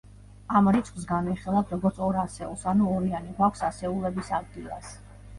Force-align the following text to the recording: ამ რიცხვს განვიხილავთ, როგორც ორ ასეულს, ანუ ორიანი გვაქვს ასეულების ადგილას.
ამ 0.59 0.67
რიცხვს 0.75 1.03
განვიხილავთ, 1.09 1.73
როგორც 1.75 1.99
ორ 2.05 2.17
ასეულს, 2.21 2.63
ანუ 2.71 2.87
ორიანი 2.93 3.35
გვაქვს 3.41 3.61
ასეულების 3.69 4.33
ადგილას. 4.39 4.89